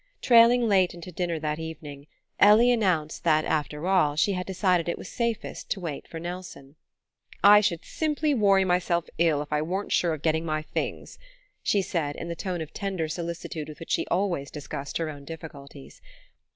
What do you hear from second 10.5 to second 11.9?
things," she